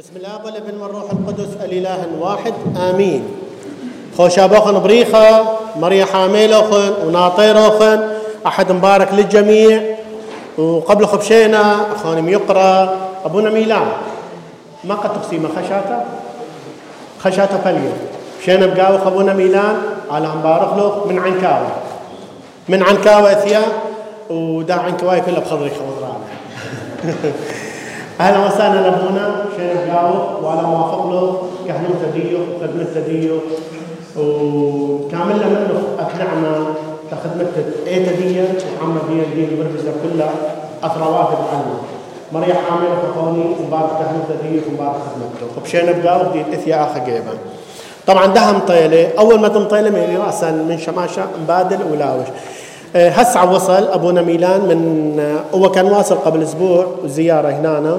بسم 0.00 0.16
الله 0.16 0.44
والابن 0.44 0.80
والروح 0.80 1.10
القدس 1.12 1.48
الاله 1.64 2.08
واحد 2.20 2.54
آمين. 2.90 3.24
خوشا 4.16 4.46
بوخن 4.46 4.80
بريخة 4.80 5.44
مريا 5.76 6.04
حامل 6.04 6.52
أخن 6.52 6.92
وناطير 7.06 7.68
أخن 7.68 8.00
أحد 8.46 8.72
مبارك 8.72 9.08
للجميع. 9.12 9.82
وقبل 10.58 11.06
خبشينا 11.06 11.92
أخواني 11.96 12.32
يقرأ 12.32 12.96
أبونا 13.24 13.50
ميلان 13.50 13.88
ما 14.84 14.94
قد 14.94 15.12
تقسيمه 15.12 15.48
خشاته 15.48 16.00
خشاته 17.18 17.58
فاليوم 17.58 17.98
شينا 18.44 18.66
بقاوخ 18.66 19.06
أبونا 19.06 19.32
ميلان 19.34 19.76
على 20.10 20.28
مبارك 20.28 20.76
له 20.76 21.06
من 21.08 21.18
عنكاوة 21.18 21.68
من 22.68 22.82
عنكاوة 22.82 23.32
أثيا 23.32 23.62
ودا 24.30 24.74
عنكواي 24.74 25.20
كله 25.20 25.38
بخضري 25.40 25.70
خضرانه. 25.70 26.24
أهلا 28.20 28.46
وسهلا 28.46 28.80
لأبونا 28.80 29.44
شيخ 29.56 29.80
جاو 29.86 30.44
وعلى 30.44 30.62
موافق 30.62 31.06
له 31.06 31.42
كهنوت 31.66 31.96
تديو 32.04 32.38
خدمة 32.60 32.86
تديو 32.94 33.36
وكامل 34.16 35.36
منه 35.36 35.82
أقنعنا 35.98 36.64
كخدمة 37.10 37.52
اي 37.86 38.04
تدية 38.06 38.48
وعمل 38.80 39.00
دي 39.08 39.20
دي 39.34 39.54
المركزة 39.54 39.92
كلها 40.02 40.30
أثروات 40.82 41.28
بعلم 41.28 41.78
مريح 42.32 42.56
عامل 42.70 42.88
خطوني 43.02 43.44
ومبارك 43.60 43.90
كهنوت 43.90 44.26
تديو 44.28 44.60
ومبارك 44.68 44.94
خدمته. 44.94 45.46
وبشينا 45.58 45.92
بقاو 45.92 46.32
دي 46.32 46.40
الاثيا 46.40 46.84
اخا 46.84 47.04
قيبا 47.04 47.32
طبعا 48.06 48.26
دهم 48.26 48.58
طيلة. 48.58 49.08
أول 49.18 49.40
ما 49.40 49.48
تمطيلة 49.48 49.90
ميلي 49.90 50.16
رأسا 50.16 50.50
من 50.50 50.78
شماشة 50.78 51.22
مبادل 51.42 51.78
ولاوش. 51.92 52.26
هسه 52.96 53.52
وصل 53.52 53.88
أبونا 53.88 54.22
ميلان 54.22 54.60
من 54.60 55.16
آه، 55.20 55.56
هو 55.56 55.70
كان 55.70 55.86
واصل 55.86 56.14
قبل 56.14 56.42
أسبوع 56.42 56.86
زيارة 57.06 57.48
هنا 57.48 57.98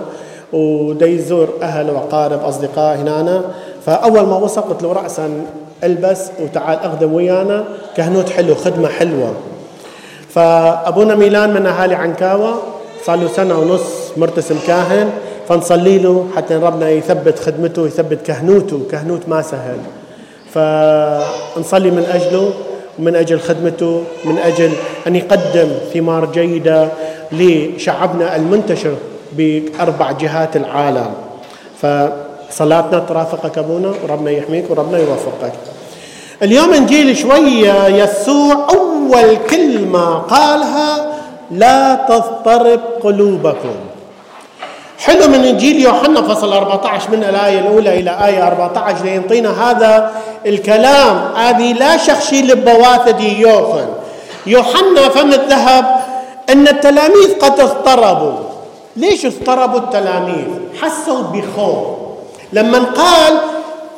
ودا 0.54 1.05
يزور 1.08 1.49
أهل 1.62 1.90
وأقارب 1.90 2.44
أصدقاء 2.44 2.98
هنا 2.98 3.41
فأول 3.85 4.22
ما 4.22 4.35
وصل 4.35 4.62
قلت 4.62 4.84
له 4.84 4.94
راسا 4.94 5.29
البس 5.84 6.32
وتعال 6.43 6.79
اخدم 6.79 7.13
ويانا 7.13 7.63
كهنوت 7.98 8.29
حلو 8.29 8.55
خدمة 8.55 8.88
حلوة. 8.88 9.34
فأبونا 10.29 11.16
ميلان 11.16 11.54
من 11.54 11.66
أهالي 11.66 11.96
عنكاوة 11.96 12.54
صار 13.05 13.16
له 13.16 13.27
سنة 13.27 13.60
ونص 13.60 14.12
مرتسم 14.18 14.55
كاهن 14.68 15.10
فنصلي 15.49 15.98
له 15.98 16.26
حتى 16.35 16.55
ربنا 16.55 16.90
يثبت 16.90 17.40
خدمته 17.40 17.85
يثبت 17.88 18.20
كهنوته 18.26 18.79
كهنوت 18.91 19.21
ما 19.27 19.41
سهل. 19.41 19.77
فنصلي 20.54 21.91
من 21.91 22.05
أجله 22.13 22.54
ومن 23.02 23.16
أجل 23.16 23.40
خدمته 23.40 24.04
من 24.26 24.38
أجل 24.38 24.71
أن 25.07 25.16
يقدم 25.16 25.70
ثمار 25.94 26.26
جيدة 26.26 26.88
لشعبنا 27.32 28.35
المنتشر 28.35 28.96
بأربع 29.34 30.12
جهات 30.12 30.55
العالم. 30.55 31.13
فصلاتنا 31.82 32.99
ترافقك 32.99 33.57
أبونا 33.57 33.91
وربنا 34.04 34.32
يحميك 34.32 34.66
وربنا 34.70 34.98
يوفقك. 34.98 35.54
اليوم 36.44 36.74
انجيل 36.74 37.18
شوية 37.18 37.88
يسوع 37.88 38.68
أول 38.70 39.38
كلمة 39.49 40.18
قالها 40.18 41.05
لا 41.52 41.96
تضطرب 41.96 42.79
قلوبكم. 43.04 43.76
حلو 44.99 45.27
من 45.27 45.46
إنجيل 45.46 45.82
يوحنا 45.82 46.22
فصل 46.22 46.54
14 46.54 47.12
من 47.12 47.24
الآية 47.24 47.60
الأولى 47.60 47.99
إلى 47.99 48.12
آية 48.26 48.48
14 48.48 49.05
لينطينا 49.05 49.72
هذا 49.72 50.12
الكلام. 50.46 51.36
هذه 51.36 51.74
لا 51.74 51.98
شخشي 51.98 52.42
لبواثدي 52.42 53.40
يوخن 53.40 53.88
يوحنا 54.48 55.10
فم 55.10 55.34
الذهب 55.34 56.02
أن 56.50 56.68
التلاميذ 56.68 57.40
قد 57.40 57.60
اضطربوا. 57.60 58.38
ليش 58.96 59.26
اضطربوا 59.26 59.80
التلاميذ؟ 59.80 60.48
حسوا 60.82 61.22
بخوف. 61.22 61.88
لما 62.54 62.80
قال 62.80 63.40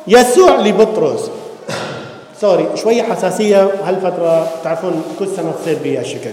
يسوع 0.08 0.56
لبطرس 0.56 1.30
سوري 2.40 2.68
شوية 2.74 3.02
حساسية 3.02 3.70
هالفترة 3.84 4.48
تعرفون 4.64 5.04
كل 5.18 5.26
سنة 5.36 5.52
تصير 5.62 5.78
بها 5.84 6.02
شكل. 6.02 6.32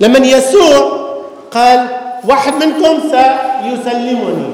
لما 0.00 0.18
يسوع 0.18 1.06
قال 1.50 1.86
واحد 2.28 2.54
منكم 2.54 3.00
سيسلمني. 3.02 4.52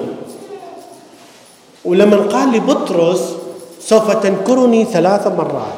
ولما 1.84 2.16
قال 2.16 2.52
لبطرس 2.52 3.36
سوف 3.92 4.10
تنكرني 4.24 4.84
ثلاث 4.84 5.26
مرات. 5.26 5.76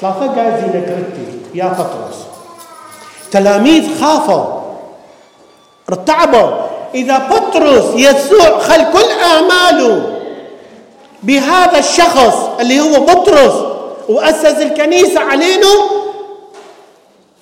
ثلاثة 0.00 0.26
قاعد 0.36 0.76
نكرتي 0.76 1.26
يا 1.54 1.68
بطرس 1.72 2.18
تلاميذ 3.30 4.00
خافوا. 4.00 4.44
ارتعبوا. 5.88 6.50
إذا 6.94 7.18
بطرس 7.18 7.84
يسوع 7.94 8.58
خل 8.58 8.92
كل 8.92 9.08
آماله 9.36 10.20
بهذا 11.22 11.78
الشخص 11.78 12.36
اللي 12.60 12.80
هو 12.80 13.04
بطرس 13.04 13.54
وأسس 14.08 14.60
الكنيسة 14.68 15.20
علينا 15.20 15.72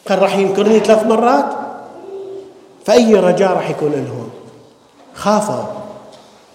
كان 0.06 0.18
راح 0.18 0.36
ينكرني 0.36 0.80
ثلاث 0.80 1.06
مرات. 1.06 1.50
فأي 2.86 3.14
رجاء 3.14 3.52
راح 3.52 3.70
يكون 3.70 3.92
لهم؟ 3.92 4.30
خافوا. 5.14 5.64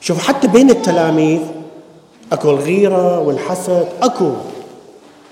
شوف 0.01 0.27
حتى 0.27 0.47
بين 0.47 0.69
التلاميذ 0.69 1.41
أكو 2.31 2.49
الغيرة 2.49 3.19
والحسد 3.19 3.87
أكو. 4.03 4.31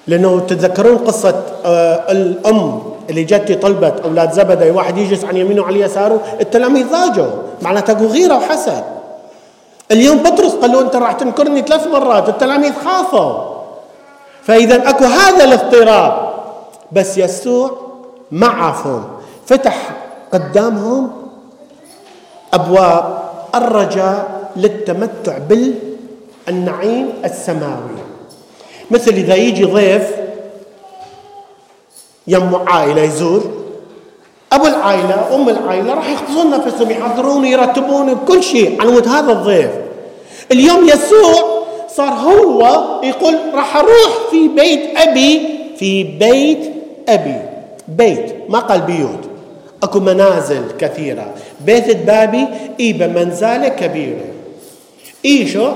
لأنه 0.08 0.40
تتذكرون 0.40 0.98
قصة 0.98 1.44
آه، 1.66 2.12
الأم 2.12 2.82
اللي 3.10 3.24
جت 3.24 3.52
طلبت 3.62 4.02
أولاد 4.06 4.32
زبدة 4.32 4.72
واحد 4.72 4.98
يجلس 4.98 5.26
عن 5.26 5.38
يمينه 5.38 5.62
وعلى 5.62 5.80
يساره 5.80 6.22
التلاميذ 6.42 6.88
ضاجوا. 6.92 7.32
معناته 7.62 7.92
أكو 7.92 8.06
غيرة 8.06 8.38
وحسد. 8.38 8.84
اليوم 9.92 10.18
بطرس 10.18 10.54
قال 10.54 10.72
له 10.72 10.82
أنت 10.82 10.96
راح 10.96 11.12
تنكرني 11.12 11.62
ثلاث 11.62 11.88
مرات 11.88 12.30
التلاميذ 12.30 12.74
خافوا. 12.86 13.34
فإذا 14.44 14.90
أكو 14.90 15.04
هذا 15.04 15.44
الاضطراب. 15.44 16.30
بس 16.92 17.18
يسوع 17.18 17.72
معهم 18.32 19.04
فتح 19.46 19.90
قدامهم 20.34 21.12
أبواب 22.54 23.20
الرجاء 23.56 24.50
للتمتع 24.56 25.38
بالنعيم 26.50 27.10
السماوي. 27.26 28.00
مثل 28.92 29.12
إذا 29.12 29.36
يجي 29.36 29.64
ضيف 29.64 30.04
يم 32.28 32.56
عائلة 32.68 33.02
يزور 33.02 33.44
أبو 34.52 34.68
العائلة 34.68 35.36
أم 35.36 35.50
العائلة 35.50 35.94
راح 35.94 36.09
يختصون 36.09 36.52
نفسهم 36.52 36.92
يحضرون 36.92 37.46
يرتبون 37.46 38.14
بكل 38.14 38.44
شيء 38.44 38.82
عن 38.82 38.88
ود 38.88 39.08
هذا 39.08 39.32
الضيف. 39.32 39.70
اليوم 40.52 40.88
يسوع 40.88 41.66
صار 41.96 42.14
هو 42.14 42.62
يقول 43.04 43.36
راح 43.54 43.76
أروح 43.76 44.12
في 44.32 44.48
بيت 44.48 44.98
أبي 44.98 45.42
في 45.78 46.04
بيت 46.04 46.74
أبي. 47.09 47.42
بيت 47.88 48.36
ما 48.50 48.59
قال 48.59 48.82
بيوت. 48.82 49.24
أكو 49.84 50.00
منازل 50.00 50.64
كثيرة. 50.80 51.34
بيت 51.66 51.98
بابي 51.98 52.48
ايبه 52.80 53.08
منزله 53.08 53.68
كبيرة. 53.68 54.26
إيشو؟ 55.26 55.72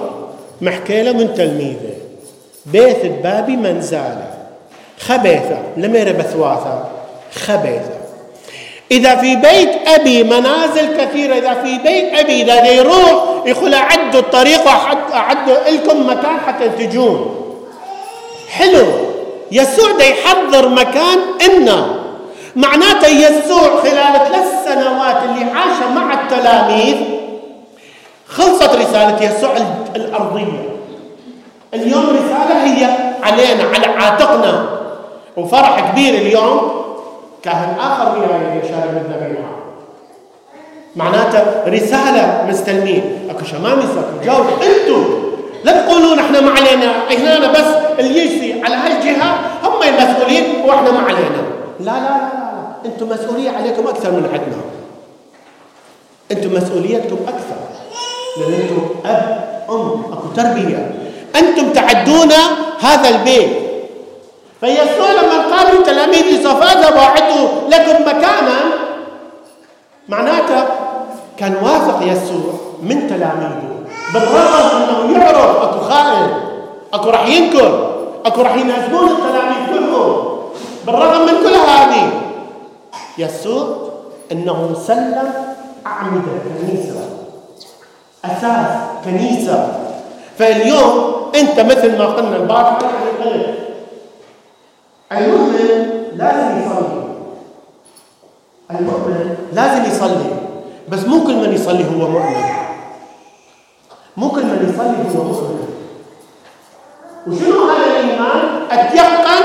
محكيله 0.61 1.11
من 1.11 1.33
تلميذه 1.33 1.93
بيت 2.65 3.05
بابي 3.23 3.55
منزاله 3.55 4.33
خبيثه 4.99 5.57
لميره 5.77 6.11
بثواثه 6.11 6.85
خبيثه 7.35 8.03
إذا 8.91 9.15
في 9.15 9.35
بيت 9.35 9.69
أبي 9.87 10.23
منازل 10.23 10.97
كثيرة 10.97 11.35
إذا 11.35 11.53
في 11.53 11.77
بيت 11.77 12.19
أبي 12.19 12.41
إذا 12.41 12.71
يروح 12.71 13.23
يقول 13.45 13.73
أعدوا 13.73 14.19
الطريق 14.19 14.65
وأعدوا 14.65 15.55
لكم 15.69 16.09
مكان 16.09 16.39
حتى 16.47 16.69
تجون. 16.69 17.35
حلو. 18.49 18.85
يسوع 19.51 19.91
ده 19.91 20.05
يحضر 20.05 20.69
مكان 20.69 21.19
إنا. 21.45 21.85
معناته 22.55 23.07
يسوع 23.07 23.81
خلال 23.81 24.13
ثلاث 24.27 24.65
سنوات 24.65 25.17
اللي 25.23 25.51
عاش 25.51 25.77
مع 25.95 26.13
التلاميذ 26.13 26.95
خلصت 28.33 28.75
رسالة 28.75 29.23
يسوع 29.23 29.53
الأرضية. 29.95 30.69
اليوم 31.73 32.05
رسالة 32.09 32.63
هي 32.63 32.85
علينا 33.23 33.63
على 33.63 33.85
عاتقنا. 33.85 34.65
وفرح 35.37 35.91
كبير 35.91 36.13
اليوم 36.13 36.71
كاهن 37.43 37.75
آخر 37.79 38.19
وياي 38.19 38.59
يشارك 38.59 39.03
النبي 39.05 39.39
معناته 40.95 41.43
رسالة 41.67 42.45
مستلمين 42.49 43.27
أكو 43.29 43.45
شمامسة 43.45 43.99
أكو 43.99 44.25
جواب. 44.25 44.45
أنتم 44.63 45.03
لا 45.63 45.81
تقولون 45.81 46.19
إحنا 46.19 46.41
ما 46.41 46.51
علينا. 46.51 46.91
هنا 47.11 47.51
بس 47.51 47.99
اللي 47.99 48.19
يجي 48.19 48.63
على 48.63 48.75
هالجهة 48.75 49.35
هم 49.63 49.83
المسؤولين 49.83 50.43
وإحنا 50.65 50.91
ما 50.91 50.99
علينا. 50.99 51.41
لا 51.79 51.85
لا 51.85 51.91
لا 51.91 52.33
لا 52.33 52.63
أنتم 52.85 53.09
مسؤولية 53.09 53.49
عليكم 53.49 53.87
أكثر 53.87 54.11
من 54.11 54.29
عندنا. 54.33 54.63
أنتم 56.31 56.53
مسؤوليتكم 56.53 57.17
أكثر. 57.27 57.72
أنتم 58.37 58.81
أب 59.05 59.43
أم 59.69 60.01
أكو 60.13 60.27
تربية. 60.35 60.91
أنتم 61.35 61.73
تعدون 61.73 62.31
هذا 62.79 63.09
البيت. 63.09 63.49
فيسوع 64.61 65.11
لما 65.11 65.55
قال 65.55 65.81
لتلاميذه 65.81 66.43
سوف 66.43 66.63
اذهب 66.63 66.95
وأعد 66.95 67.31
لكم 67.69 68.01
مكانا. 68.01 68.57
معناته 70.09 70.63
كان 71.37 71.55
واثق 71.55 71.99
يسوع 72.01 72.53
من 72.81 73.07
تلاميذه. 73.07 73.73
بالرغم 74.13 74.81
إنه 74.81 75.19
يعرف 75.19 75.61
أكو 75.61 75.79
خائن 75.79 76.29
أكو 76.93 77.09
راح 77.09 77.27
ينكر 77.27 77.93
أكو 78.25 78.41
راح 78.41 78.55
ينهزمون 78.55 79.09
التلاميذ 79.09 79.61
كلهم. 79.69 80.33
بالرغم 80.85 81.21
من 81.21 81.33
كل 81.43 81.55
هذه 81.55 82.11
يسوع 83.17 83.67
إنه 84.31 84.75
سلم 84.87 85.33
أعمدة 85.87 86.31
كنيسه 86.61 87.09
أساس 88.25 88.67
كنيسة. 89.05 89.79
فاليوم 90.39 91.13
أنت 91.35 91.59
مثل 91.59 91.97
ما 91.97 92.05
قلنا 92.05 92.35
البارحه 92.35 92.79
المؤمن 95.11 95.89
لازم 96.15 96.61
يصلي. 96.61 97.03
المؤمن 98.71 99.35
لازم 99.53 99.83
يصلي. 99.85 100.29
بس 100.89 101.03
مو 101.05 101.23
كل 101.23 101.35
من 101.35 101.53
يصلي 101.53 101.85
هو 101.85 102.07
مؤمن. 102.09 102.35
مو 104.17 104.29
كل 104.29 104.43
من 104.43 104.73
يصلي 104.73 105.19
هو 105.19 105.23
مؤمن. 105.23 105.67
وشنو 107.27 107.69
هذا 107.69 107.85
الإيمان؟ 107.85 108.41
أتيقن 108.71 109.43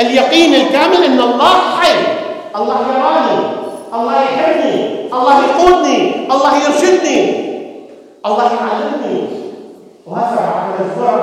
اليقين 0.00 0.54
الكامل 0.54 1.04
إن 1.04 1.20
الله 1.20 1.54
حي. 1.80 1.98
الله 2.56 2.80
يراني 2.80 3.38
الله 3.94 4.22
يحبني 4.22 5.06
الله 5.12 5.44
يقودني 5.44 6.32
الله 6.32 6.52
يرشدني. 6.64 7.45
الله 8.26 8.44
يعلمني 8.44 9.28
وهذا 10.06 10.40
على 10.40 10.74
الأسبوع 10.74 11.22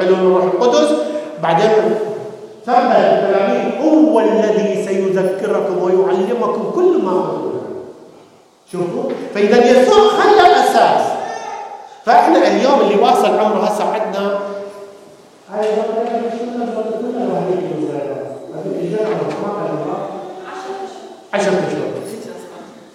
حلول 0.00 0.18
الروح 0.18 0.44
القدس. 0.44 0.88
بعدين 1.42 1.70
ثبت 2.66 2.96
التلاميذ 2.96 3.80
هو 3.82 4.20
الذي 4.20 4.84
سيذكركم 4.84 5.82
ويعلمكم 5.82 6.70
كل 6.74 7.02
ما 7.02 7.12
قلنا 7.12 7.60
شوفوا 8.72 9.10
فإذا 9.34 9.70
يسوع 9.70 10.08
خلى 10.08 10.46
الأساس. 10.46 11.02
فإحنا 12.04 12.38
اليوم 12.48 12.80
اللي 12.80 13.02
واصل 13.02 13.38
عمره 13.38 13.64
هسه 13.64 13.84
عندنا. 13.84 14.38
هاي 15.54 15.66
عشر 21.34 21.48
أشهر. 21.48 21.90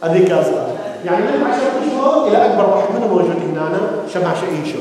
هذيك 0.04 0.32
أصلا 0.32 0.65
يعني 1.06 1.24
من 1.24 1.44
عشر 1.44 1.68
اشهر 1.88 2.28
إلى 2.28 2.46
أكبر 2.46 2.76
واحد 2.76 2.88
منهم 2.96 3.10
موجود 3.10 3.58
هنا 3.58 3.80
شمع 4.14 4.34
شيء 4.34 4.76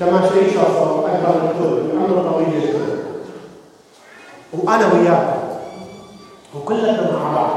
شمع 0.00 0.20
شيء 0.28 0.60
اكبر 0.60 1.34
دكتور 1.46 1.80
عمره 1.96 2.32
طويل 2.32 2.60
جدا. 2.60 2.86
وأنا 4.52 4.86
وياكم 4.92 5.36
وكلنا 6.54 6.92
مع 6.92 7.34
بعض. 7.34 7.50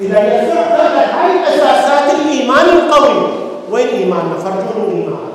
إذا 0.00 0.18
يسوع 0.26 0.62
ثبت 0.62 1.08
هاي 1.14 1.54
أساسات 1.54 2.14
الإيمان 2.14 2.64
القوي 2.64 3.28
وين 3.70 3.88
إيماننا؟ 3.88 4.34
فرجونا 4.38 4.86
الايمان 4.88 5.30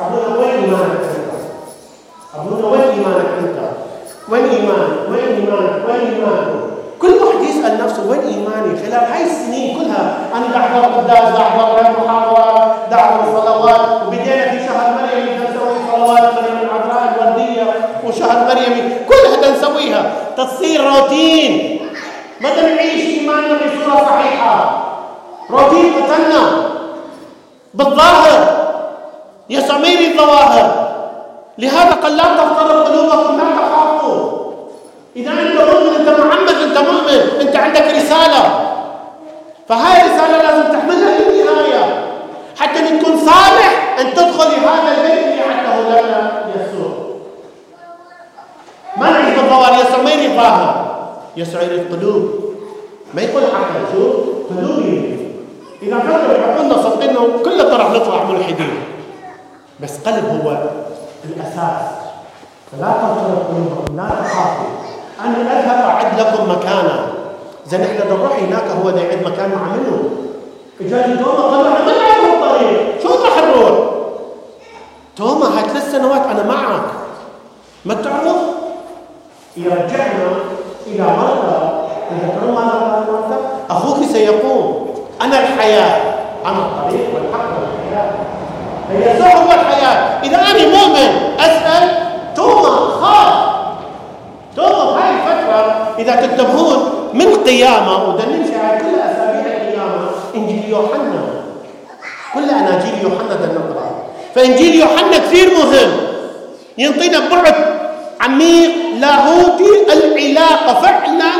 ابونا 0.00 0.38
وين 0.38 0.50
ايمانك 0.50 1.00
انت؟ 1.08 1.18
ابونا 2.34 2.66
وين 2.66 2.80
ايمانك 2.80 3.26
انت؟ 3.38 3.58
وين 4.28 4.44
ايمانك؟ 4.44 5.08
وين 5.10 5.24
ايمانك؟ 5.24 5.88
وين 5.88 6.00
ايمانك؟ 6.00 6.62
كل 7.00 7.08
واحد 7.08 7.42
يسال 7.42 7.84
نفسه 7.84 8.10
وين 8.10 8.20
ايماني 8.20 8.76
خلال 8.78 9.04
هاي 9.12 9.24
السنين 9.24 9.78
كلها 9.78 10.18
أنا 10.34 10.46
دا 10.46 10.56
احضر 10.58 10.84
قداس 10.84 11.32
دا 11.32 11.38
احضر 11.38 12.04
محاضرات 12.04 12.90
دا 12.90 12.96
احضر 12.96 13.40
صلوات 13.40 14.02
وبدينا 14.06 14.50
في 14.50 14.58
شهر 14.66 14.86
مريم 14.94 15.42
نسوي 15.42 15.76
صلوات 15.92 16.34
مريم 16.34 16.58
العذراء 16.62 17.14
الورديه 17.14 17.62
وشهر 18.12 18.54
مريم. 18.54 19.06
كلها 19.08 19.36
بدنا 19.36 19.56
نسويها. 19.56 20.12
تصير 20.36 20.84
روتين. 20.84 21.80
ما 22.40 22.62
نعيش 22.62 23.18
ايماننا 23.18 23.54
بصورة 23.54 24.04
صحيحة. 24.04 24.82
روتين 25.50 25.92
قتلنا 25.94 26.42
بالظاهر. 27.74 28.62
يسمير 29.50 29.98
الظواهر. 30.10 30.88
لهذا 31.58 31.90
قال 31.90 32.16
لا 32.16 32.22
تغترب 32.22 32.86
قلوبكم 32.86 33.36
لا 33.38 33.44
تخافوا. 33.56 34.42
إذا 35.16 35.30
أنت 35.30 35.60
مؤمن 35.60 35.94
أنت 36.00 36.20
محمد 36.20 36.56
أنت 36.62 36.78
مؤمن. 36.78 37.40
أنت 37.40 37.56
عندك 37.56 37.86
رسالة. 37.96 38.68
فهاي 39.68 40.06
الرسالة 40.06 40.42
لازم 40.42 40.72
تحملها 40.72 41.18
للنهايه 41.18 42.04
حتى 42.60 42.98
تكون 42.98 43.18
صالح 43.18 43.96
ان 44.00 44.14
تدخل 44.14 44.50
هذا 44.54 44.96
البيت 44.96 45.24
اللي 45.24 45.42
عده 45.42 45.80
لنا 45.80 46.44
يسوع 46.54 46.92
ما 48.96 49.10
نعيش 49.10 49.38
بالظواهر 49.38 49.72
يسوع 49.80 50.02
ما 50.04 50.10
يريد 50.10 50.30
ظاهر 51.44 51.62
يسوع 51.62 51.62
يريد 51.62 51.92
قلوب 51.92 52.30
ما 53.14 53.22
يقول 53.22 53.42
حتى 53.42 53.92
شوف 53.92 54.14
قلوب 54.50 54.82
إذا 55.82 55.98
كانوا 55.98 56.32
يحطوا 56.32 56.64
لنا 56.64 56.82
صدقنا 56.82 57.42
كلنا 57.44 57.76
راح 57.76 57.90
نطلع 57.90 58.24
ملحدين 58.24 58.74
بس 59.80 59.98
قلب 59.98 60.24
هو 60.24 60.58
الأساس. 61.24 61.82
فلا 62.72 62.92
تغترب 62.92 63.42
قلوبكم 63.48 63.96
لا 63.96 64.08
تخافوا. 64.08 64.66
أنا 65.24 65.60
أذهب 65.60 65.84
أعد 65.84 66.20
لكم 66.20 66.50
مكانا. 66.50 67.06
زين 67.66 67.80
إحنا 67.80 68.04
نروح 68.04 68.38
هناك 68.38 68.64
هو 68.82 68.90
ده 68.90 69.00
يعد 69.00 69.26
مكان 69.26 69.50
منه 69.50 70.10
اجاني 70.80 71.16
توما 71.16 71.42
قال 71.42 71.66
أنا 71.66 71.84
ما 71.84 71.92
نعرف 71.92 72.34
الطريق. 72.34 73.02
شو 73.02 73.08
راح 73.24 73.44
نروح؟ 73.44 73.78
توما 75.16 75.58
هاي 75.58 75.68
ثلاث 75.68 75.92
سنوات 75.92 76.20
أنا 76.20 76.42
معك. 76.42 76.82
ما 77.84 77.94
تعرف؟ 77.94 78.36
يرجعنا 79.56 80.28
مرة 81.00 81.88
تذكرون 82.10 82.54
ماذا 82.54 82.70
قال 82.70 83.04
مرة؟ 83.12 83.38
أخوك 83.70 84.04
سيقوم 84.12 84.86
أنا 85.22 85.40
الحياة. 85.40 86.00
أنا 86.46 86.58
الطريق 86.58 87.06
والحق 87.14 87.48
والحياة. 87.60 88.10
فيسوع 88.88 89.42
هو 89.42 89.52
الحياة. 89.52 90.20
إذا 90.24 90.36
أنا 90.36 90.66
مؤمن 90.68 91.36
أسأل 91.40 91.88
توما 92.36 92.70
خاف 92.70 93.32
توما 94.56 94.84
بهاي 94.84 95.10
الفترة 95.10 95.88
إذا 95.98 96.26
تنتبهون 96.26 96.78
من 97.14 97.34
قيامة 97.46 98.08
وده 98.08 98.24
نمشي 98.26 98.56
على 98.56 98.78
كل 98.78 99.00
أسابيع 99.00 99.52
القيامة 99.52 100.08
إنجيل 100.34 100.68
يوحنا. 100.68 101.22
كل 102.34 102.50
أناجيل 102.50 103.02
يوحنا 103.02 103.34
ده 103.34 103.46
نقرأ 103.46 103.90
فإنجيل 104.34 104.74
يوحنا 104.74 105.18
كثير 105.18 105.48
مهم. 105.58 105.90
ينطينا 106.78 107.18
بعد 107.30 107.54
عميق 108.20 108.70
لاهوتي 109.00 109.71
العلاقة 109.92 110.80
فعلا 110.80 111.32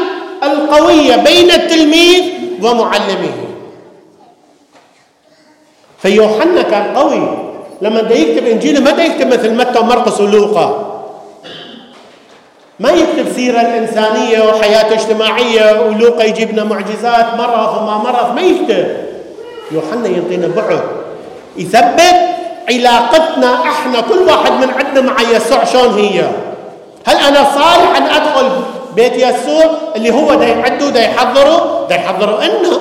القوية 0.43 1.17
بين 1.17 1.51
التلميذ 1.51 2.23
ومعلمه. 2.63 3.35
فيوحنا 5.99 6.63
كان 6.63 6.97
قوي. 6.97 7.39
لما 7.83 8.03
بده 8.03 8.15
يكتب 8.15 8.47
انجيله 8.47 8.81
ما 8.81 8.91
بده 8.91 9.03
يكتب 9.03 9.27
مثل 9.27 9.55
متى 9.55 9.79
ومرقس 9.79 10.21
ولوقا. 10.21 10.89
ما 12.81 12.91
يكتب 12.91 13.33
سيرة 13.37 13.61
الإنسانية 13.61 14.41
وحياة 14.43 14.93
اجتماعية 14.93 15.81
ولوقا 15.81 16.25
يجيب 16.25 16.53
لنا 16.53 16.65
معجزات 16.65 17.35
مرض 17.35 17.77
وما 17.77 17.99
مرض 17.99 18.35
ما 18.35 18.41
يكتب. 18.41 18.87
يوحنا 19.73 20.09
يعطينا 20.09 20.47
بعد. 20.47 20.81
يثبت 21.57 22.15
علاقتنا 22.69 23.63
إحنا 23.63 24.01
كل 24.01 24.19
واحد 24.19 24.53
من 24.53 24.71
عندنا 24.71 25.13
مع 25.13 25.23
يسوع 25.23 25.65
شلون 25.65 25.99
هي. 25.99 26.25
هل 27.07 27.17
أنا 27.17 27.45
صالح 27.55 27.97
أن 27.97 28.03
أدخل 28.03 28.51
بيت 28.95 29.13
يسوع 29.13 29.65
اللي 29.97 30.15
هو 30.15 30.35
دا 30.35 30.45
يعده 30.45 30.91
دا 30.91 31.01
يحضره 31.01 31.87
دا 31.89 31.95
يحضره 31.95 32.45
انه 32.45 32.79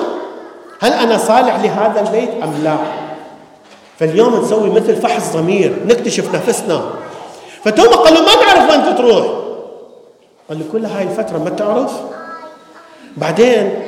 هل 0.80 0.92
أنا 0.92 1.18
صالح 1.18 1.56
لهذا 1.56 2.00
البيت 2.00 2.30
أم 2.42 2.54
لا؟ 2.64 2.76
فاليوم 3.98 4.40
نسوي 4.40 4.70
مثل 4.70 4.96
فحص 4.96 5.36
ضمير 5.36 5.76
نكتشف 5.86 6.34
نفسنا. 6.34 6.82
فتوما 7.64 7.96
قال 7.96 8.14
له 8.14 8.20
ما 8.20 8.34
نعرف 8.34 8.70
وين 8.70 8.96
تروح 8.96 9.26
قال 10.48 10.58
له 10.58 10.64
كل 10.72 10.84
هاي 10.84 11.02
الفترة 11.02 11.38
ما 11.38 11.50
تعرف. 11.50 11.92
بعدين 13.16 13.82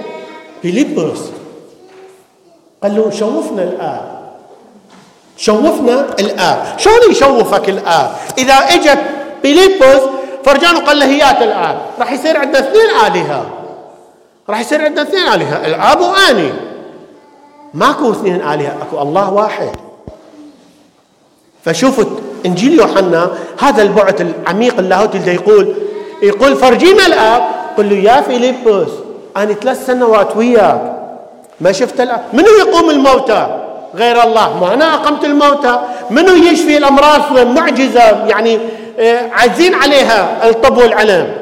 فيليبوس 0.62 1.20
قال 2.82 2.96
له 2.96 3.10
شوفنا 3.10 3.62
الآب. 3.62 4.24
شوفنا 5.36 6.06
الآب. 6.20 6.64
شلون 6.78 7.10
يشوفك 7.10 7.68
الآب؟ 7.68 8.10
إذا 8.38 8.54
إجت 8.54 8.98
فيليبوس 9.42 10.02
فرجانه 10.44 10.80
قال 10.80 10.98
له 10.98 11.06
هيات 11.06 11.42
الآب. 11.42 11.80
راح 11.98 12.12
يصير 12.12 12.38
عندنا 12.38 12.58
اثنين 12.58 12.90
آلهة. 13.06 13.46
راح 14.48 14.60
يصير 14.60 14.84
عندنا 14.84 15.02
اثنين 15.02 15.22
آلهة. 15.22 15.66
الآب 15.66 16.00
وأني. 16.00 16.52
ماكو 17.74 18.10
اثنين 18.10 18.34
آلهة. 18.34 18.76
أكو 18.82 19.02
الله 19.02 19.32
واحد. 19.32 19.70
فشوفوا 21.64 22.04
إنجيل 22.46 22.78
يوحنا 22.78 23.30
هذا 23.60 23.82
البعد 23.82 24.20
العميق 24.20 24.78
اللاهوتي 24.78 25.18
اللي 25.18 25.34
يقول 25.34 25.74
يقول 26.22 26.56
فرجينا 26.56 27.06
الآب. 27.06 27.42
قل 27.78 27.90
له 27.90 27.96
يا 27.96 28.20
فيليبوس 28.20 28.88
أنا 29.36 29.52
ثلاث 29.52 29.86
سنوات 29.86 30.36
وياك. 30.36 30.94
ما 31.60 31.72
شفت 31.72 32.00
الآب؟ 32.00 32.24
منو 32.32 32.48
يقوم 32.66 32.90
الموتى؟ 32.90 33.60
غير 33.94 34.22
الله. 34.22 34.60
ما 34.60 34.74
أنا 34.74 34.94
أقمت 34.94 35.24
الموتى. 35.24 35.80
منو 36.10 36.34
يشفي 36.34 36.76
الأمراض؟ 36.76 37.38
معجزة. 37.38 38.26
يعني 38.26 38.58
عايزين 39.32 39.74
عليها 39.74 40.48
الطب 40.50 40.76
والعلم. 40.76 41.34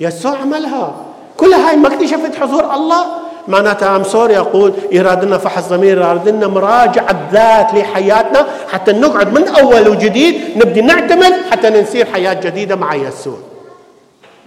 يسوع 0.00 0.36
عملها. 0.36 0.94
كل 1.36 1.52
هاي 1.52 1.76
ما 1.76 1.88
اكتشفت 1.88 2.36
حضور 2.40 2.74
الله؟ 2.74 3.04
معناتها 3.48 3.96
I'm 3.96 4.04
sorry 4.04 4.38
أقول 4.38 4.72
يراد 4.92 5.36
فحص 5.36 5.68
ضمير 5.68 5.98
يراد 5.98 6.28
لنا 6.28 6.46
مراجعة 6.46 7.16
ذات 7.32 7.74
لحياتنا 7.74 8.46
حتى 8.72 8.92
نقعد 8.92 9.32
من 9.32 9.48
أول 9.48 9.88
وجديد 9.88 10.56
نبدي 10.56 10.80
نعتمد 10.80 11.34
حتى 11.50 11.70
نسير 11.70 12.06
حياة 12.12 12.34
جديدة 12.34 12.76
مع 12.76 12.94
يسوع. 12.94 13.38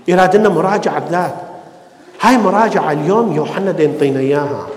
يراد 0.07 0.35
لنا 0.35 0.49
مراجعة 0.49 1.03
ذات 1.11 1.35
هاي 2.21 2.37
مراجعة 2.37 2.91
اليوم 2.91 3.35
يوحنا 3.35 3.75
ينطينا 3.79 4.19
إياها. 4.19 4.67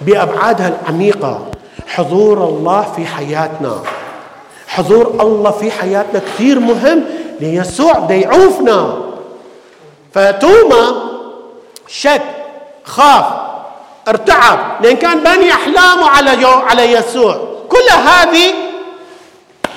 بأبعادها 0.00 0.72
العميقة. 0.82 1.46
حضور 1.86 2.48
الله 2.48 2.82
في 2.96 3.06
حياتنا. 3.06 3.72
حضور 4.70 5.06
الله 5.20 5.50
في 5.50 5.70
حياتنا 5.70 6.20
كثير 6.20 6.58
مهم 6.58 7.04
ليسوع. 7.40 7.98
ديعوفنا 7.98 8.98
فتوما 10.12 10.94
شك 11.86 12.22
خاف 12.84 13.24
ارتعب 14.08 14.58
لأن 14.84 14.96
كان 14.96 15.20
باني 15.20 15.52
أحلامه 15.52 16.08
على 16.08 16.46
على 16.46 16.92
يسوع. 16.92 17.36
كل 17.68 17.90
هذه 17.92 18.54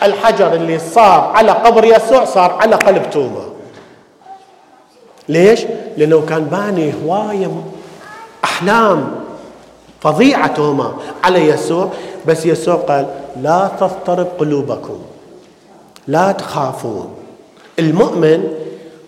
الحجر 0.03 0.53
اللي 0.53 0.79
صار 0.79 1.31
على 1.35 1.51
قبر 1.51 1.85
يسوع 1.85 2.25
صار 2.25 2.57
على 2.59 2.75
قلب 2.75 3.09
توما. 3.09 3.45
ليش؟ 5.29 5.59
لأنه 5.97 6.25
كان 6.29 6.43
باني 6.43 6.93
هواية 7.05 7.63
أحلام. 8.43 9.22
فظيعه 10.03 10.47
توما 10.47 10.93
على 11.23 11.47
يسوع. 11.47 11.89
بس 12.27 12.45
يسوع 12.45 12.75
قال 12.75 13.07
لا 13.41 13.71
تضطرب 13.79 14.27
قلوبكم. 14.39 14.99
لا 16.07 16.31
تخافون. 16.31 17.15
المؤمن 17.79 18.47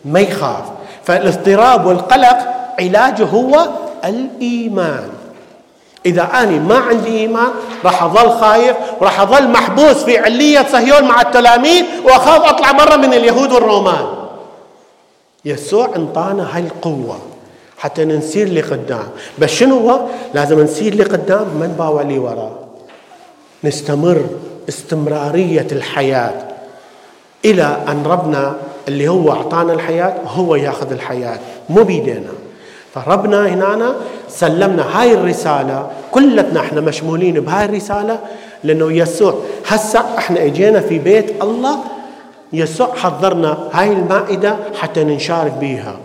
ما 0.05 0.19
يخاف. 0.19 0.63
فالاضطراب 1.03 1.85
والقلق 1.85 2.37
علاجه 2.79 3.23
هو 3.23 3.67
الإيمان. 4.05 5.09
إذا 6.05 6.23
اني 6.23 6.59
ما 6.59 6.77
عندي 6.77 7.17
إيمان 7.17 7.51
راح 7.85 8.03
أظل 8.03 8.29
خايف 8.29 8.77
وراح 9.01 9.19
أظل 9.21 9.47
محبوس 9.47 10.03
في 10.03 10.17
علية 10.17 10.65
صهيون 10.71 11.03
مع 11.03 11.21
التلاميذ 11.21 11.83
وأخاف 12.03 12.41
أطلع 12.43 12.71
برا 12.71 12.95
من 12.95 13.13
اليهود 13.13 13.51
والرومان. 13.51 14.05
يسوع 15.45 15.89
انطانا 15.95 16.55
هاي 16.55 16.61
القوة. 16.61 17.19
حتى 17.77 18.05
نسير 18.05 18.53
لقدام 18.53 19.07
بس 19.39 19.49
شنو 19.49 19.89
هو؟ 19.89 19.99
لازم 20.33 20.59
نسير 20.59 20.95
لقدام 20.95 21.47
ما 21.59 21.67
نباوع 21.67 22.01
لي 22.01 22.19
وراه. 22.19 22.51
نستمر 23.63 24.25
استمرارية 24.69 25.67
الحياة. 25.71 26.33
إلى 27.45 27.77
أن 27.87 28.03
ربنا 28.05 28.55
اللي 28.87 29.07
هو 29.07 29.31
أعطانا 29.31 29.73
الحياة 29.73 30.15
هو 30.27 30.55
ياخذ 30.55 30.91
الحياة. 30.91 31.39
مو 31.69 31.83
بيدينا. 31.83 32.31
فربنا 32.93 33.47
هنا 33.47 33.95
سلمنا 34.29 35.01
هاي 35.01 35.13
الرسالة. 35.13 35.89
كلتنا 36.11 36.59
إحنا 36.59 36.81
مشمولين 36.81 37.39
بهاي 37.39 37.65
الرسالة 37.65 38.19
لأنه 38.63 38.91
يسوع 38.91 39.35
هسا 39.67 40.05
إحنا 40.17 40.43
إجينا 40.43 40.79
في 40.79 40.99
بيت 40.99 41.43
الله. 41.43 41.77
يسوع 42.53 42.95
حضرنا 42.95 43.69
هاي 43.73 43.93
المائدة 43.93 44.55
حتى 44.79 45.03
نشارك 45.03 45.51
بيها. 45.51 45.95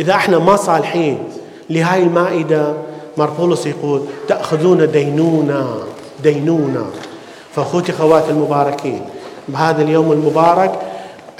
إذا 0.00 0.12
إحنا 0.12 0.38
ما 0.38 0.56
صالحين 0.56 1.18
لهاي 1.70 2.02
المائدة 2.02 2.74
مربولوس 3.18 3.66
يقول 3.66 4.02
تأخذون 4.28 4.90
دينونا 4.90 5.66
دينونا. 6.22 6.84
فأخوتي 7.54 7.92
خواتي 7.92 8.30
المباركين 8.30 9.00
بهذا 9.48 9.82
اليوم 9.82 10.12
المبارك 10.12 10.78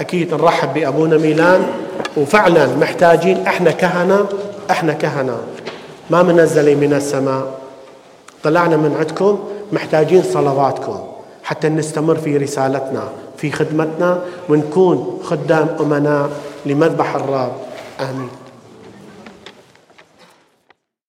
أكيد 0.00 0.34
نرحب 0.34 0.74
بأبونا 0.74 1.18
ميلان. 1.18 1.62
وفعلا 2.16 2.66
محتاجين 2.76 3.46
إحنا 3.46 3.70
كهنة 3.70 4.26
إحنا 4.70 4.92
كهنة. 4.92 5.36
ما 6.10 6.22
منزل 6.22 6.76
من 6.76 6.92
السماء. 6.92 7.58
طلعنا 8.42 8.76
من 8.76 8.96
عندكم 8.98 9.38
محتاجين 9.72 10.22
صلواتكم. 10.22 11.00
حتى 11.42 11.68
نستمر 11.68 12.14
في 12.14 12.36
رسالتنا 12.36 13.02
في 13.36 13.50
خدمتنا 13.50 14.18
ونكون 14.48 15.20
خدام 15.24 15.68
أمناء 15.80 16.30
لمذبح 16.66 17.14
الرب. 17.14 17.52
آمين. 18.00 18.28